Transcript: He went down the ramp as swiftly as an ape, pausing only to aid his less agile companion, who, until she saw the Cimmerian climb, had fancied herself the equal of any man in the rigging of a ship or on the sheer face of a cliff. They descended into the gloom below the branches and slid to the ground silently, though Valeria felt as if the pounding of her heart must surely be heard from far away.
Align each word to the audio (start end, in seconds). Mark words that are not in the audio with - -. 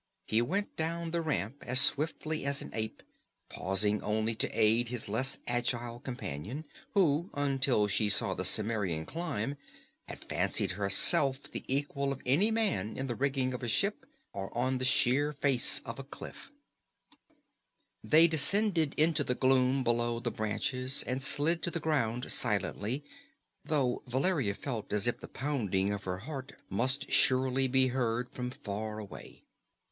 He 0.25 0.41
went 0.41 0.75
down 0.77 1.11
the 1.11 1.21
ramp 1.21 1.57
as 1.63 1.79
swiftly 1.79 2.43
as 2.43 2.63
an 2.63 2.71
ape, 2.73 3.03
pausing 3.49 4.01
only 4.01 4.33
to 4.33 4.49
aid 4.49 4.87
his 4.87 5.07
less 5.07 5.37
agile 5.45 5.99
companion, 5.99 6.65
who, 6.95 7.29
until 7.35 7.85
she 7.85 8.09
saw 8.09 8.33
the 8.33 8.43
Cimmerian 8.43 9.05
climb, 9.05 9.57
had 10.07 10.23
fancied 10.23 10.71
herself 10.71 11.43
the 11.51 11.63
equal 11.67 12.11
of 12.11 12.19
any 12.25 12.49
man 12.49 12.97
in 12.97 13.05
the 13.05 13.13
rigging 13.13 13.53
of 13.53 13.61
a 13.61 13.67
ship 13.67 14.07
or 14.33 14.49
on 14.57 14.79
the 14.79 14.85
sheer 14.85 15.31
face 15.33 15.81
of 15.85 15.99
a 15.99 16.03
cliff. 16.03 16.49
They 18.03 18.27
descended 18.27 18.95
into 18.95 19.23
the 19.23 19.35
gloom 19.35 19.83
below 19.83 20.19
the 20.19 20.31
branches 20.31 21.03
and 21.05 21.21
slid 21.21 21.61
to 21.61 21.69
the 21.69 21.79
ground 21.79 22.31
silently, 22.31 23.03
though 23.63 24.01
Valeria 24.07 24.55
felt 24.55 24.91
as 24.93 25.07
if 25.07 25.19
the 25.19 25.27
pounding 25.27 25.93
of 25.93 26.05
her 26.05 26.17
heart 26.25 26.53
must 26.71 27.11
surely 27.11 27.67
be 27.67 27.89
heard 27.89 28.31
from 28.31 28.49
far 28.49 28.97
away. 28.97 29.43